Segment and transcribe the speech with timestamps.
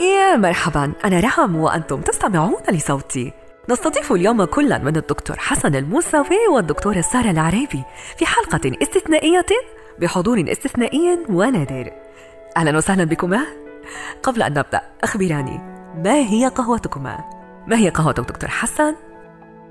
[0.00, 3.32] يا مرحبا أنا رحم وأنتم تستمعون لصوتي
[3.70, 7.84] نستضيف اليوم كلا من الدكتور حسن الموسوي والدكتورة سارة العريبي
[8.18, 9.46] في حلقة استثنائية
[10.00, 11.90] بحضور استثنائي ونادر
[12.56, 13.40] أهلا وسهلا بكما
[14.22, 15.60] قبل أن نبدأ أخبراني
[16.04, 17.18] ما هي قهوتكما؟
[17.66, 18.94] ما هي قهوتك دكتور حسن؟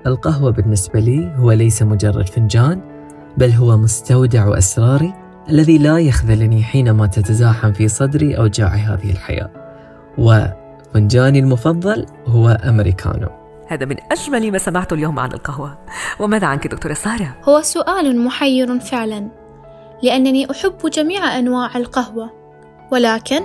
[0.06, 2.80] القهوة بالنسبة لي هو ليس مجرد فنجان
[3.36, 5.14] بل هو مستودع أسراري
[5.48, 9.67] الذي لا يخذلني حينما تتزاحم في صدري أوجاع هذه الحياة
[10.18, 13.28] وفنجاني المفضل هو أمريكانو.
[13.68, 15.78] هذا من أجمل ما سمعته اليوم عن القهوة.
[16.20, 19.28] وماذا عنك دكتورة سارة؟ هو سؤال محير فعلا
[20.02, 22.30] لأنني أحب جميع أنواع القهوة.
[22.92, 23.40] ولكن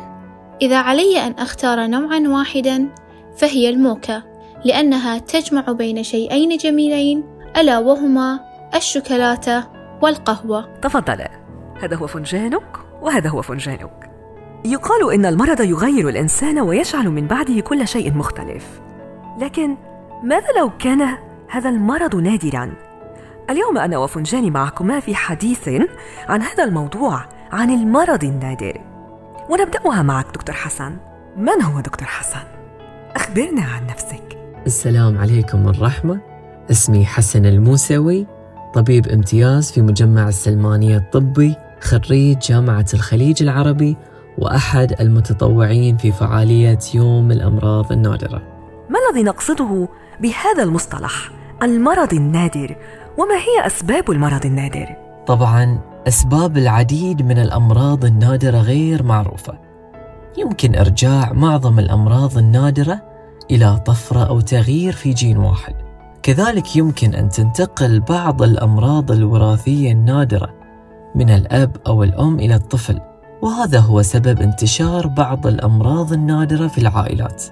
[0.61, 2.89] إذا علي أن أختار نوعا واحدا
[3.37, 4.23] فهي الموكا
[4.65, 7.23] لأنها تجمع بين شيئين جميلين
[7.57, 8.39] ألا وهما
[8.75, 9.63] الشوكولاتة
[10.01, 10.79] والقهوة.
[10.81, 11.25] تفضل.
[11.81, 14.12] هذا هو فنجانك وهذا هو فنجانك.
[14.65, 18.81] يقال إن المرض يغير الإنسان ويجعل من بعده كل شيء مختلف.
[19.41, 19.75] لكن
[20.23, 21.17] ماذا لو كان
[21.49, 22.73] هذا المرض نادرا؟
[23.49, 25.69] اليوم أنا وفنجاني معكما في حديث
[26.29, 28.81] عن هذا الموضوع عن المرض النادر.
[29.49, 30.97] ونبدأها معك دكتور حسن.
[31.37, 32.43] من هو دكتور حسن؟
[33.15, 34.37] أخبرنا عن نفسك.
[34.65, 36.19] السلام عليكم والرحمة.
[36.71, 38.27] اسمي حسن الموسوي
[38.73, 43.97] طبيب امتياز في مجمع السلمانية الطبي خريج جامعة الخليج العربي
[44.37, 48.41] وأحد المتطوعين في فعالية يوم الأمراض النادرة.
[48.89, 49.87] ما الذي نقصده
[50.21, 51.31] بهذا المصطلح؟
[51.63, 52.75] المرض النادر.
[53.17, 54.95] وما هي أسباب المرض النادر؟
[55.27, 59.59] طبعا أسباب العديد من الأمراض النادرة غير معروفة.
[60.37, 63.01] يمكن إرجاع معظم الأمراض النادرة
[63.51, 65.73] إلى طفرة أو تغيير في جين واحد.
[66.23, 70.53] كذلك يمكن أن تنتقل بعض الأمراض الوراثية النادرة
[71.15, 72.99] من الأب أو الأم إلى الطفل.
[73.43, 77.43] وهذا هو سبب انتشار بعض الأمراض النادرة في العائلات.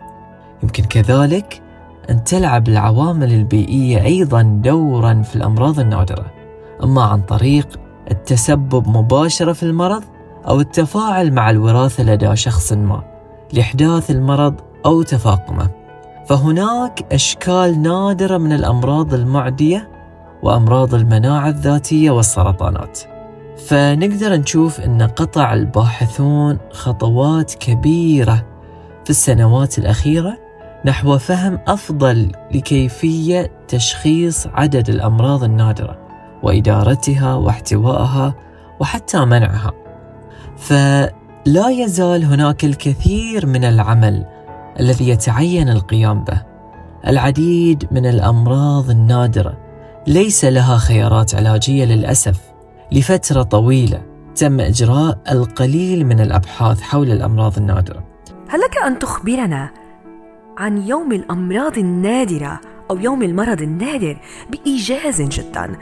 [0.63, 1.61] يمكن كذلك
[2.09, 6.25] أن تلعب العوامل البيئية أيضا دورا في الأمراض النادرة.
[6.83, 7.79] أما عن طريق
[8.11, 10.03] التسبب مباشرة في المرض
[10.47, 13.03] أو التفاعل مع الوراثة لدى شخص ما
[13.53, 15.69] لإحداث المرض أو تفاقمه.
[16.25, 19.89] فهناك أشكال نادرة من الأمراض المعدية
[20.43, 23.10] وأمراض المناعة الذاتية والسرطانات.
[23.67, 28.45] فنقدر نشوف أن قطع الباحثون خطوات كبيرة
[29.03, 30.37] في السنوات الأخيرة
[30.85, 35.97] نحو فهم أفضل لكيفية تشخيص عدد الأمراض النادرة
[36.43, 38.33] وإدارتها واحتوائها
[38.79, 39.71] وحتى منعها.
[40.57, 44.25] فلا يزال هناك الكثير من العمل
[44.79, 46.41] الذي يتعين القيام به.
[47.07, 49.57] العديد من الأمراض النادرة
[50.07, 52.50] ليس لها خيارات علاجية للأسف.
[52.91, 54.01] لفترة طويلة
[54.35, 58.03] تم إجراء القليل من الأبحاث حول الأمراض النادرة.
[58.49, 59.69] هل لك أن تخبرنا
[60.57, 62.59] عن يوم الأمراض النادرة
[62.91, 64.17] أو يوم المرض النادر
[64.51, 65.75] بإيجاز جدا؟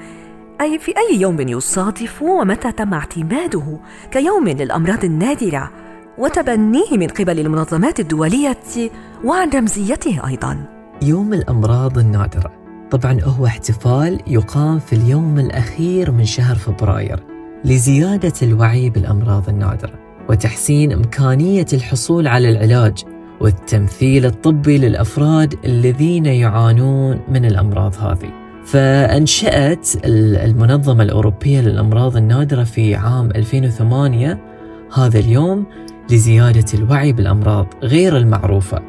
[0.62, 3.80] أي في أي يوم يصادف ومتى تم اعتماده
[4.12, 5.72] كيوم للأمراض النادرة
[6.18, 8.92] وتبنيه من قبل المنظمات الدولية
[9.26, 10.66] وعن رمزيته أيضا؟
[11.02, 12.59] يوم الأمراض النادرة
[12.92, 17.20] طبعا هو احتفال يقام في اليوم الأخير من شهر فبراير
[17.66, 19.94] لزيادة الوعي بالأمراض النادرة
[20.30, 23.04] وتحسين إمكانية الحصول على العلاج
[23.42, 28.30] والتمثيل الطبي للأفراد الذين يعانون من الأمراض هذه.
[28.66, 34.40] فأنشأت ال- المنظمة الأوروبية للأمراض النادرة في عام 2008
[34.94, 35.66] هذا اليوم
[36.12, 38.80] لزيادة الوعي بالأمراض غير المعروفة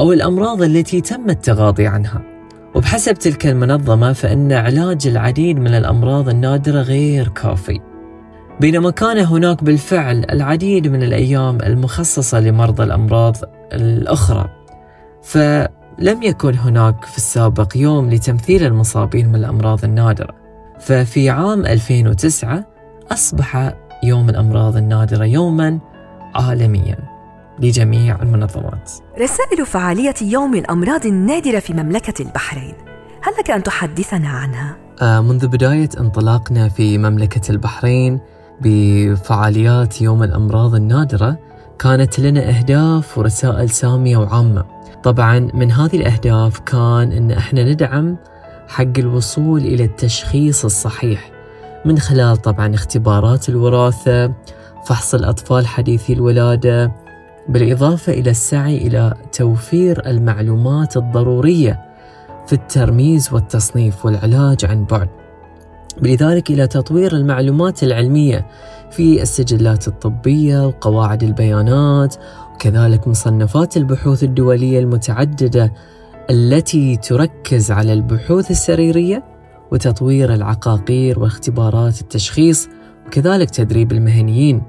[0.00, 2.31] أو الأمراض التي تم التغاضي عنها.
[2.74, 7.80] وبحسب تلك المنظمة فإن علاج العديد من الأمراض النادرة غير كافي.
[8.60, 13.36] بينما كان هناك بالفعل العديد من الأيام المخصصة لمرضى الأمراض
[13.72, 14.48] الأخرى.
[15.22, 20.34] فلم يكن هناك في السابق يوم لتمثيل المصابين من الأمراض النادرة.
[20.80, 22.64] ففي عام 2009
[23.12, 25.78] أصبح يوم الأمراض النادرة يوما
[26.34, 27.11] عالميا.
[27.62, 28.90] لجميع المنظمات.
[29.20, 32.74] رسائل فعالية يوم الأمراض النادرة في مملكة البحرين.
[33.22, 38.20] هل لك أن تحدثنا عنها؟ آه، منذ بداية انطلاقنا في مملكة البحرين
[38.60, 41.38] بفعاليات يوم الأمراض النادرة
[41.78, 44.64] كانت لنا أهداف ورسائل سامية وعامة.
[45.02, 48.16] طبعا من هذه الأهداف كان أن إحنا ندعم
[48.68, 51.30] حق الوصول إلى التشخيص الصحيح.
[51.84, 54.32] من خلال طبعا اختبارات الوراثة
[54.86, 56.92] فحص الأطفال حديثي الولادة
[57.48, 61.80] بالإضافة إلى السعي إلى توفير المعلومات الضرورية
[62.46, 65.08] في الترميز والتصنيف والعلاج عن بعد.
[66.02, 68.46] بذلك إلى تطوير المعلومات العلمية
[68.90, 72.14] في السجلات الطبية وقواعد البيانات
[72.54, 75.72] وكذلك مصنفات البحوث الدولية المتعددة
[76.30, 79.24] التي تركز على البحوث السريرية
[79.72, 82.68] وتطوير العقاقير واختبارات التشخيص
[83.06, 84.62] وكذلك تدريب المهنيين.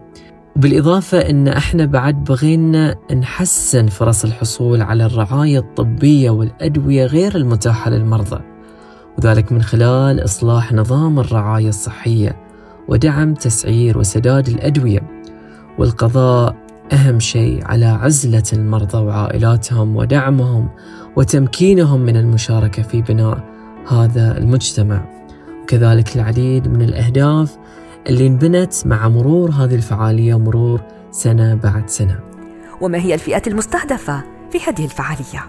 [0.56, 8.42] بالإضافة أن إحنا بعد بغينا نحسن فرص الحصول على الرعاية الطبية والأدوية غير المتاحة للمرضى
[9.18, 12.36] وذلك من خلال إصلاح نظام الرعاية الصحية
[12.88, 15.00] ودعم تسعير وسداد الأدوية
[15.78, 16.56] والقضاء
[16.94, 20.70] أهم شيء على عزلة المرضى وعائلاتهم ودعمهم
[21.16, 23.44] وتمكينهم من المشاركة في بناء
[23.88, 25.06] هذا المجتمع.
[25.64, 27.58] وكذلك العديد من الأهداف
[28.10, 32.20] اللي انبنت مع مرور هذه الفعالية مرور سنة بعد سنة.
[32.82, 35.44] وما هي الفئات المستهدفة في هذه الفعالية؟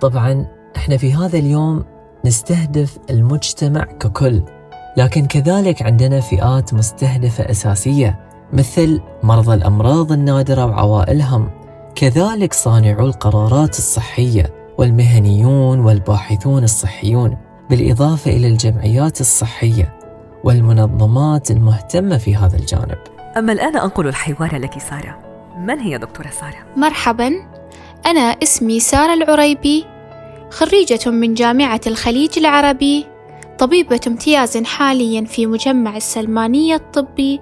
[0.00, 0.46] طبعا
[0.76, 1.84] إحنا في هذا اليوم
[2.24, 4.42] نستهدف المجتمع ككل
[4.96, 8.20] لكن كذلك عندنا فئات مستهدفة أساسية
[8.52, 11.50] مثل مرضى الأمراض النادرة وعوائلهم.
[11.94, 17.36] كذلك صانعو القرارات الصحية والمهنيون والباحثون الصحيون
[17.70, 20.03] بالإضافة إلى الجمعيات الصحية.
[20.44, 22.98] والمنظمات المهتمة في هذا الجانب.
[23.36, 25.18] أما الآن أنقل الحوار لك سارة.
[25.58, 27.32] من هي دكتورة سارة؟ مرحبا.
[28.06, 29.84] أنا اسمي سارة العريبي
[30.50, 33.06] خريجة من جامعة الخليج العربي
[33.58, 37.40] طبيبة امتياز حاليا في مجمع السلمانية الطبي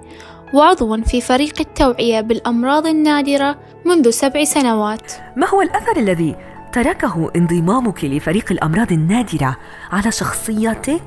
[0.53, 3.55] وعضو في فريق التوعية بالأمراض النادرة
[3.85, 5.11] منذ سبع سنوات.
[5.37, 6.35] ما هو الأثر الذي
[6.73, 9.55] تركه انضمامك لفريق الأمراض النادرة
[9.91, 11.01] على شخصيتك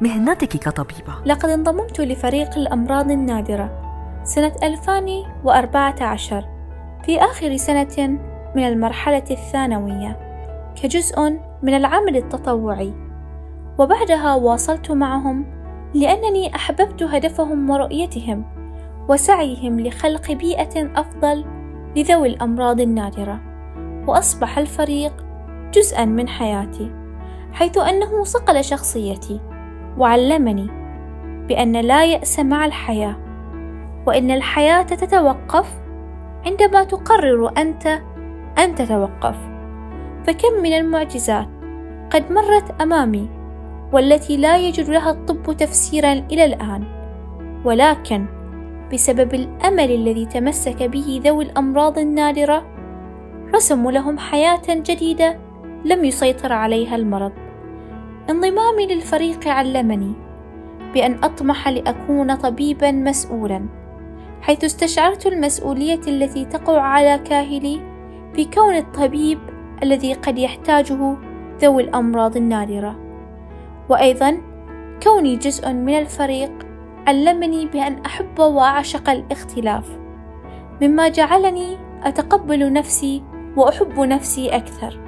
[0.00, 3.70] ومهنتك كطبيبة؟ لقد انضممت لفريق الأمراض النادرة
[4.24, 6.44] سنة 2014
[7.04, 8.18] في آخر سنة
[8.56, 10.18] من المرحلة الثانوية
[10.82, 11.20] كجزء
[11.62, 12.92] من العمل التطوعي
[13.78, 15.46] وبعدها واصلت معهم
[15.94, 18.44] لأنني أحببت هدفهم ورؤيتهم
[19.08, 21.44] وسعيهم لخلق بيئة أفضل
[21.96, 23.40] لذوي الأمراض النادرة
[24.06, 25.24] وأصبح الفريق
[25.74, 26.90] جزءا من حياتي
[27.52, 29.40] حيث أنه صقل شخصيتي
[29.98, 30.70] وعلمني
[31.48, 33.16] بأن لا يأس مع الحياة
[34.06, 35.80] وإن الحياة تتوقف
[36.46, 37.86] عندما تقرر أنت
[38.58, 39.36] أن تتوقف.
[40.26, 41.48] فكم من المعجزات
[42.10, 43.30] قد مرت أمامي
[43.92, 46.84] والتي لا يجد لها الطب تفسيرا إلى الآن
[47.64, 48.26] ولكن
[48.92, 52.64] بسبب الأمل الذي تمسك به ذوي الأمراض النادرة
[53.54, 55.38] رسموا لهم حياة جديدة
[55.84, 57.47] لم يسيطر عليها المرض.
[58.30, 60.12] انضمامي للفريق علمني
[60.94, 63.66] بأن أطمح لأكون طبيبا مسؤولا
[64.42, 67.80] حيث استشعرت المسؤولية التي تقع على كاهلي
[68.34, 69.38] في كون الطبيب
[69.82, 71.16] الذي قد يحتاجه
[71.60, 72.96] ذوي الأمراض النادرة.
[73.88, 74.38] وأيضا
[75.02, 76.52] كوني جزء من الفريق
[77.06, 79.98] علمني بأن أحب وأعشق الاختلاف
[80.82, 83.22] مما جعلني أتقبل نفسي
[83.56, 85.07] وأحب نفسي أكثر.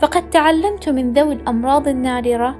[0.00, 2.56] فقد تعلمت من ذوي الأمراض النادرة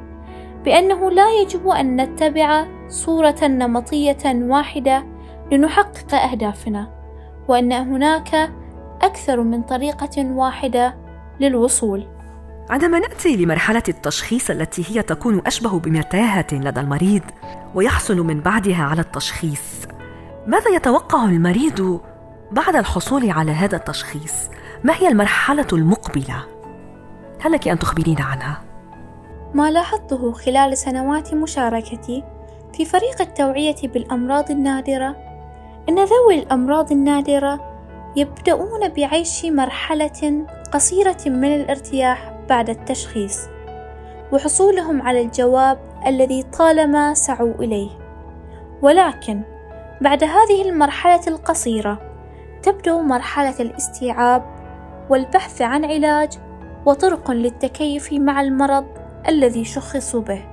[0.64, 5.06] بأنه لا يجب أن نتبع صورة نمطية واحدة
[5.52, 6.90] لنحقق أهدافنا
[7.48, 8.50] وأن هناك
[9.02, 10.96] أكثر من طريقة واحدة
[11.40, 12.06] للوصول.
[12.70, 17.22] عندما نأتي لمرحلة التشخيص التي هي تكون أشبه بمتاهة لدى المريض
[17.74, 19.86] ويحصل من بعدها على التشخيص
[20.46, 22.00] ماذا يتوقع المريض
[22.52, 24.32] بعد الحصول على هذا التشخيص؟
[24.84, 26.53] ما هي المرحلة المقبلة؟
[27.44, 28.60] هل لك أن تخبرينا عنها؟
[29.54, 32.24] ما لاحظته خلال سنوات مشاركتي
[32.72, 35.16] في فريق التوعية بالأمراض النادرة.
[35.88, 37.60] إن ذوي الأمراض النادرة
[38.16, 43.40] يبدأون بعيش مرحلة قصيرة من الارتياح بعد التشخيص
[44.32, 47.90] وحصولهم على الجواب الذي طالما سعوا إليه.
[48.82, 49.42] ولكن
[50.00, 51.98] بعد هذه المرحلة القصيرة
[52.62, 54.42] تبدا مرحلة الاستيعاب
[55.10, 56.38] والبحث عن علاج
[56.86, 58.84] وطرق للتكيف مع المرض
[59.28, 60.44] الذي شخصوا به.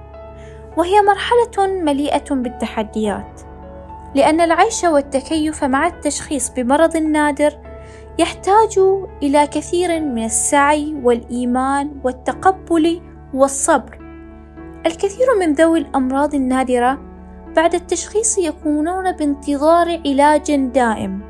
[0.78, 3.42] وهي مرحلة مليئة بالتحديات.
[4.16, 7.54] لأن العيش والتكيف مع التشخيص بمرض نادر
[8.20, 8.80] يحتاج
[9.24, 13.02] إلى كثير من السعي والإيمان والتقبل
[13.34, 14.00] والصبر.
[14.86, 17.00] الكثير من ذوي الأمراض النادرة
[17.56, 21.22] بعد التشخيص يكونون بانتظار علاج دائم،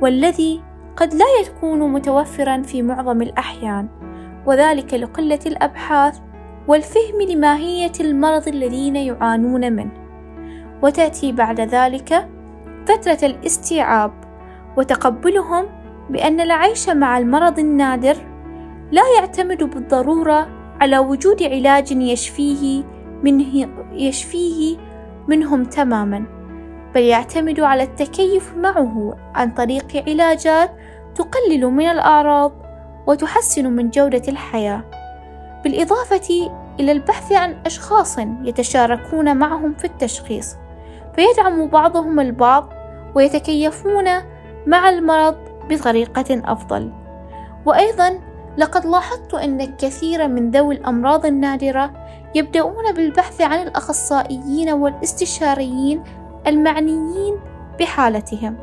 [0.00, 0.62] والذي
[0.96, 3.88] قد لا يكون متوفرا في معظم الأحيان،
[4.46, 6.18] وذلك لقلة الأبحاث
[6.68, 9.92] والفهم لماهية المرض الذين يعانون منه.
[10.82, 12.28] وتأتي بعد ذلك
[12.86, 14.12] فترة الاستيعاب
[14.76, 15.66] وتقبلهم
[16.10, 18.16] بأن العيش مع المرض النادر
[18.92, 20.48] لا يعتمد بالضرورة
[20.80, 22.84] على وجود علاج يشفيه
[23.22, 24.76] منه يشفيه
[25.28, 26.24] منهم تماما
[26.94, 30.70] بل يعتمد على التكيف معه عن طريق علاجات
[31.14, 32.52] تقلل من الأعراض
[33.06, 34.84] وتحسن من جودة الحياة.
[35.64, 40.56] بالإضافة إلى البحث عن أشخاص يتشاركون معهم في التشخيص
[41.16, 42.72] فيدعم بعضهم البعض
[43.14, 44.04] ويتكيفون
[44.66, 45.36] مع المرض
[45.70, 46.92] بطريقة أفضل.
[47.66, 48.20] وأيضا
[48.58, 51.92] لقد لاحظت أن الكثير من ذوي الأمراض النادرة
[52.34, 56.02] يبدأون بالبحث عن الأخصائيين والاستشاريين
[56.46, 57.34] المعنيين
[57.80, 58.56] بحالتهم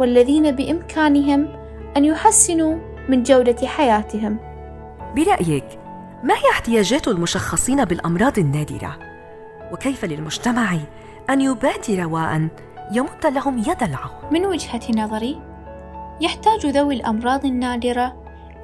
[0.00, 1.48] والذين بإمكانهم
[1.96, 4.38] أن يحسنوا من جودة حياتهم.
[5.16, 5.64] برأيك
[6.22, 8.98] ما هي احتياجات المشخصين بالأمراض النادرة؟
[9.72, 10.78] وكيف للمجتمع
[11.30, 12.48] أن يبادر وأن
[12.92, 15.40] يمد لهم يد العون؟ من وجهة نظري،
[16.20, 18.14] يحتاج ذوي الأمراض النادرة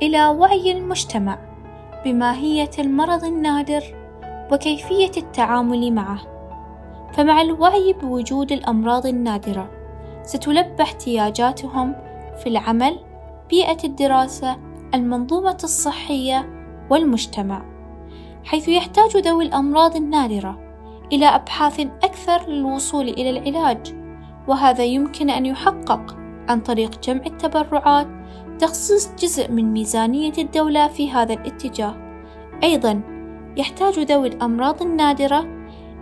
[0.02, 1.38] إلى وعي المجتمع
[2.04, 3.82] بماهية المرض النادر
[4.52, 6.18] وكيفية التعامل معه
[7.12, 9.70] فمع الوعي بوجود الأمراض النادرة
[10.22, 11.94] ستلبى احتياجاتهم
[12.42, 12.98] في العمل
[13.50, 14.56] بيئة الدراسة
[14.94, 16.50] المنظومة الصحية
[16.90, 17.64] والمجتمع
[18.44, 20.58] حيث يحتاج ذوي الأمراض النادرة
[21.12, 23.94] إلى أبحاث أكثر للوصول إلى العلاج
[24.48, 26.16] وهذا يمكن أن يحقق
[26.48, 28.06] عن طريق جمع التبرعات
[28.58, 31.94] تخصيص جزء من ميزانية الدولة في هذا الاتجاه.
[32.62, 33.00] أيضا
[33.56, 35.46] يحتاج ذوي الأمراض النادرة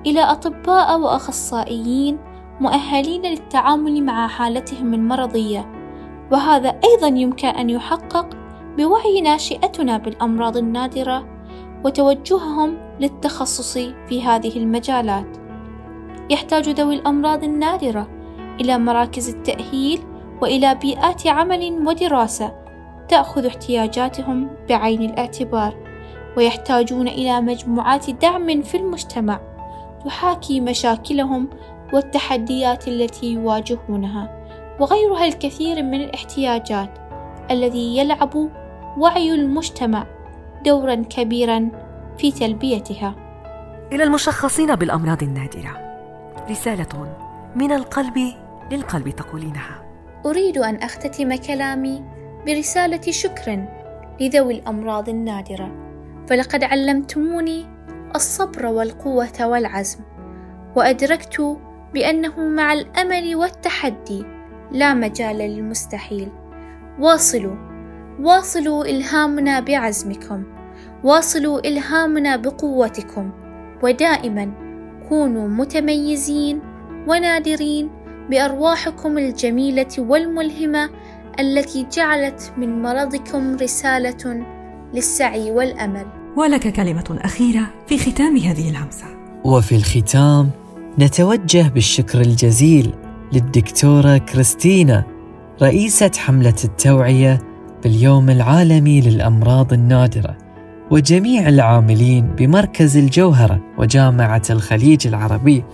[0.07, 2.19] إلى أطباء وأخصائيين
[2.61, 5.78] مؤهلين للتعامل مع حالتهم المرضية.
[6.33, 8.37] وهذا أيضا يمكن أن يحقق
[8.77, 11.27] بوعي ناشئتنا بالأمراض النادرة
[11.85, 15.37] وتوجههم للتخصص في هذه المجالات.
[16.31, 18.09] يحتاج ذوي الأمراض النادرة
[18.61, 20.01] إلى مراكز التأهيل
[20.43, 22.53] وإلى بيئات عمل ودراسة
[23.09, 25.75] تأخذ احتياجاتهم بعين الاعتبار
[26.37, 29.41] ويحتاجون إلى مجموعات دعم في المجتمع
[30.05, 31.49] تحاكي مشاكلهم
[31.93, 34.38] والتحديات التي يواجهونها.
[34.81, 36.91] وغيرها الكثير من الاحتياجات
[37.51, 38.51] الذي يلعب
[38.99, 40.07] وعي المجتمع
[40.65, 41.71] دورا كبيرا
[42.19, 43.15] في تلبيتها.
[43.93, 45.71] إلى المشخصين بالأمراض النادرة.
[46.51, 47.17] رسالة
[47.57, 48.35] من القلب
[48.73, 49.83] للقلب تقولينها.
[50.27, 52.05] أريد أن أختتم كلامي
[52.47, 53.67] برسالة شكر
[54.21, 55.71] لذوي الأمراض النادرة.
[56.29, 57.67] فلقد علمتموني
[58.15, 60.01] الصبر والقوة والعزم
[60.77, 61.59] وأدركت
[61.95, 64.38] بأنه مع الأمل والتحدي
[64.73, 66.29] لا مجال للمستحيل.
[67.01, 67.57] واصلوا.
[68.21, 70.43] واصلوا إلهامنا بعزمكم.
[71.05, 73.31] واصلوا إلهامنا بقوتكم.
[73.83, 74.53] ودائما
[75.09, 76.61] كونوا متميزين
[77.09, 77.91] ونادرين
[78.31, 80.91] بأرواحكم الجميلة والملهمة
[81.41, 84.47] التي جعلت من مرضكم رسالة
[84.95, 86.07] للسعي والأمل.
[86.37, 89.05] ولك كلمة أخيرة في ختام هذه الهمسة.
[89.45, 90.51] وفي الختام
[90.99, 92.95] نتوجه بالشكر الجزيل
[93.33, 95.05] للدكتورة كريستينا
[95.63, 97.39] رئيسة حملة التوعية
[97.83, 100.37] باليوم العالمي للأمراض النادرة
[100.91, 105.65] وجميع العاملين بمركز الجوهرة وجامعة الخليج العربي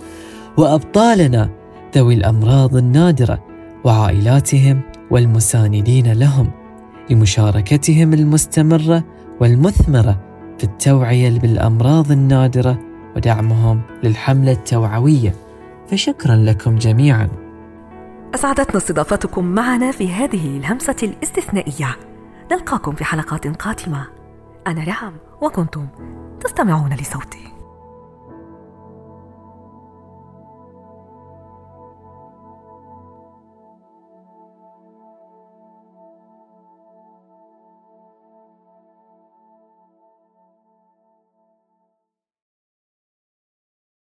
[0.57, 1.49] وأبطالنا
[1.95, 3.43] ذوي الأمراض النادرة
[3.83, 4.81] وعائلاتهم
[5.11, 6.51] والمساندين لهم
[7.09, 9.03] لمشاركتهم المستمرة
[9.41, 10.19] والمثمرة
[10.57, 12.79] في التوعية بالأمراض النادرة
[13.15, 15.35] ودعمهم للحملة التوعوية.
[15.87, 17.44] فشكرا لكم جميعا.
[18.33, 21.97] أسعدتنا استضافتكم معنا في هذه الهمسة الاستثنائية.
[22.51, 24.07] نلقاكم في حلقات قادمة.
[24.67, 25.87] أنا رام وكنتم
[26.39, 27.54] تستمعون لصوتي.